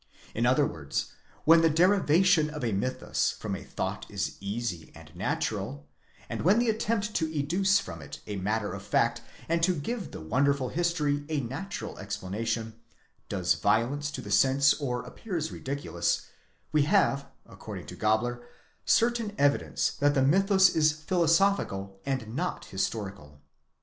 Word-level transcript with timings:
In 0.33 0.47
other 0.47 0.65
words: 0.65 1.11
when 1.45 1.61
the 1.61 1.69
deri 1.69 1.99
vation 1.99 2.49
of 2.49 2.63
a 2.63 2.71
mythus 2.73 3.33
from 3.37 3.55
a 3.55 3.63
thought 3.63 4.09
is 4.09 4.35
easy 4.41 4.91
and 4.95 5.15
natural, 5.15 5.85
and 6.27 6.41
when 6.41 6.57
the 6.57 6.71
attempt 6.71 7.13
to 7.13 7.31
educe 7.31 7.77
from 7.79 8.01
it 8.01 8.19
a 8.25 8.37
matter 8.37 8.73
of 8.73 8.81
fact 8.81 9.21
and 9.47 9.61
to 9.61 9.75
give 9.75 10.09
the 10.09 10.19
wonderful 10.19 10.69
history 10.69 11.23
a 11.29 11.41
natural 11.41 11.99
explanation, 11.99 12.73
does 13.29 13.53
violence 13.53 14.09
to 14.09 14.21
the 14.21 14.31
sense 14.31 14.73
or 14.73 15.03
appears 15.03 15.51
ridiculous, 15.51 16.25
we 16.71 16.81
have, 16.85 17.27
accord 17.45 17.81
ing 17.81 17.85
to 17.85 17.95
Gabler, 17.95 18.41
certain 18.85 19.35
evidence 19.37 19.91
that 19.99 20.15
the 20.15 20.23
mythus 20.23 20.75
is 20.75 20.93
philosophical 20.93 21.99
and 22.07 22.35
not 22.35 22.65
historical. 22.65 23.39